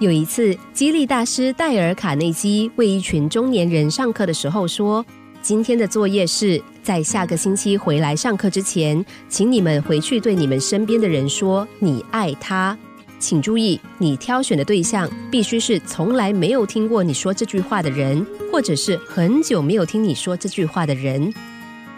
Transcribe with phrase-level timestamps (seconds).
[0.00, 5.04] 有一次，激励大师戴尔·卡内基为一群中年人上课的时候说
[5.40, 12.76] ：“今天的作业是在下个星期回来上课之前，请你们回去对你们身边的人说你爱他。
[13.20, 21.32] 请注意，你挑选的对象必须是从来没有听过你说这句话的人，或者是很久没有听你说这句话的人。”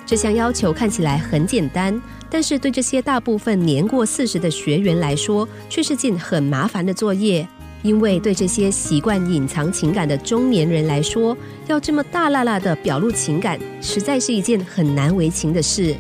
[0.05, 2.01] 这项要求看起来很简单，
[2.31, 7.49] 但是对这些大部分年过四十的学员来说，却是件很麻烦的作业。
[7.87, 11.39] 因为对这些习惯隐藏情感的中年人来说，
[11.69, 15.95] 要这么大辣辣的表露情感，实在是一件很难为情的事。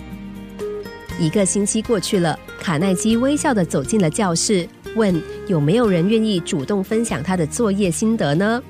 [1.16, 8.60] 一个星期过去了，卡耐基微笑的走进了教室，问有没有人愿意主动分享他的作业心得呢？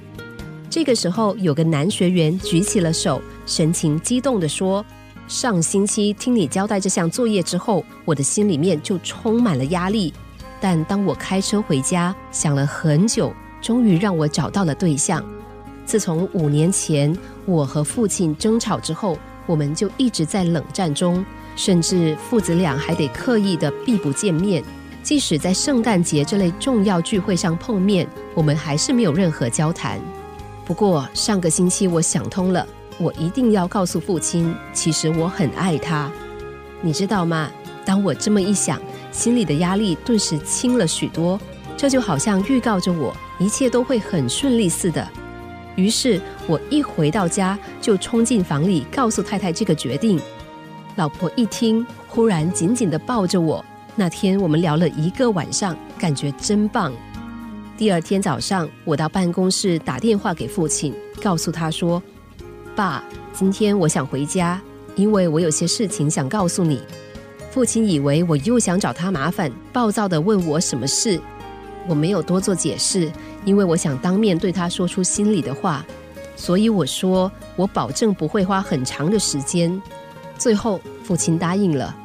[0.69, 4.85] 这个时候，有个男学员举起了手，神情激动的说
[5.27, 10.13] ：“上星期听你交代这项作业之后，我的心里面就充满了压力。”
[10.69, 15.25] 但当我开车回家，想了很久，终于让我找到了对象。
[15.85, 24.61] 自从五年前我和父亲争吵之后，我们就一直在冷战中，甚至父子俩还得刻意的避不见面。
[25.05, 30.01] 即使在圣诞节这类重要聚会上碰面，我们还是没有任何交谈。
[30.65, 32.67] 不过上个星期我想通了，
[32.99, 36.11] 我一定要告诉父亲，其实我很爱他。
[36.81, 37.53] 你知道吗？
[37.87, 38.79] 当我这么一想。
[39.13, 41.41] 心里的压力顿时轻了许多，
[41.75, 45.09] 这就好像预告着我一切都会很顺利似的。
[45.75, 50.21] 于是我一回到家就冲进房里告诉太太这个决定。
[50.97, 53.65] 老婆一听，忽然紧紧地抱着我。
[53.95, 56.93] 那天我们聊了一个晚上，感觉真棒。
[57.79, 62.03] 第二天早上，我到办公室打电话给父亲，告诉他说
[62.77, 64.61] ：“爸，今天我想回家，
[64.95, 66.83] 因为我有些事情想告诉你。”
[67.57, 71.19] 父亲以为我又想找他麻烦，暴躁地问我什么事。
[71.89, 73.11] 我没有多做解释，
[73.47, 75.83] 因为我想当面对他说出心里的话。
[76.37, 79.81] 所以我说，我保证不会花很长的时间。
[80.37, 81.97] 最后，父亲答应了。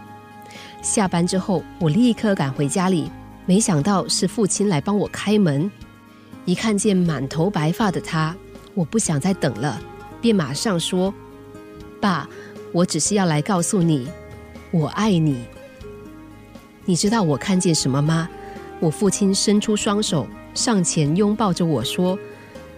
[0.81, 3.11] 下班之后，我立刻赶回家里，
[3.45, 5.69] 没想到是父亲来帮我开门。
[6.45, 8.33] 一看见满头白发的他，
[8.73, 9.81] 我不想再等了，
[10.21, 11.13] 便马上说
[11.99, 12.25] ：“爸，
[12.71, 14.07] 我只是要来告诉你。”
[14.71, 15.43] 我爱你，
[16.85, 18.29] 你知道我看见什么吗？
[18.79, 22.17] 我父亲伸出双手上前拥抱着我说：“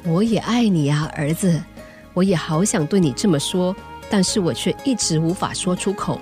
[0.03, 1.61] 我也爱你啊，儿子，
[2.15, 3.75] 我也好想对你这么说，
[4.09, 6.19] 但是我却一直无法说出口。”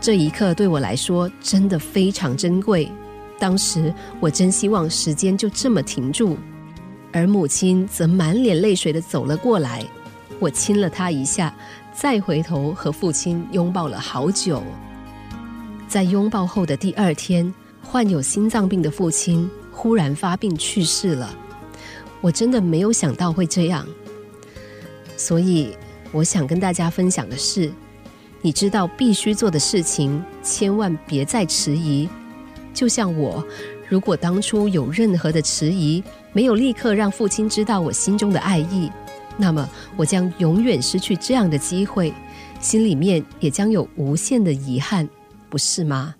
[0.00, 2.90] 这一刻对我来说真的非常珍贵。
[3.38, 6.36] 当时我真希望时间就这么停住，
[7.12, 9.84] 而母亲则满脸泪水的走了过来，
[10.40, 11.54] 我亲了她一下。
[11.92, 14.62] 再回头和父亲拥抱了好久，
[15.86, 21.34] 在拥抱后的第二天，患有心脏病的父亲忽然发病去世了。
[22.22, 23.86] 我真的没有想到会这样，
[25.16, 25.76] 所以
[26.12, 27.70] 我想跟大家分享的是：
[28.40, 32.08] 你知道必须做的事情，千万别再迟疑。
[32.72, 33.46] 就像我，
[33.86, 36.02] 如果当初有任何的迟疑，
[36.32, 38.90] 没有立刻让父亲知道我心中的爱意。
[39.36, 42.12] 那么，我将永远失去这样的机会，
[42.60, 45.08] 心里面也将有无限的遗憾，
[45.48, 46.14] 不是吗？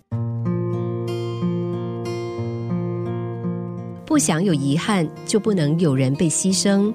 [4.05, 6.93] 不想有遗憾，就不能有人被牺牲。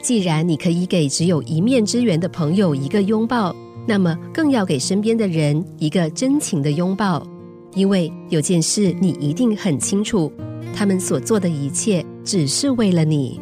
[0.00, 3.54] 既然你可以给只有一面之缘的朋友一个拥抱，
[3.86, 7.26] 那么更要给身边的人一个真情的拥抱。
[7.74, 10.32] 因为有件事你一定很清楚，
[10.74, 13.40] 他们所做的一切只是为了你。